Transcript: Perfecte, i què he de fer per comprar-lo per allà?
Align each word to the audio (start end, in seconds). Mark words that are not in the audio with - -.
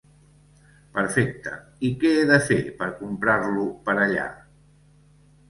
Perfecte, 0.95 1.53
i 1.89 1.91
què 2.05 2.13
he 2.15 2.23
de 2.31 2.39
fer 2.47 2.59
per 2.81 2.89
comprar-lo 3.03 3.69
per 3.91 3.97
allà? 4.07 4.27